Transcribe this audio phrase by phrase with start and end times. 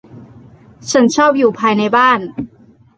[0.91, 2.19] ฉันชอบอยู่ภายในบ้าน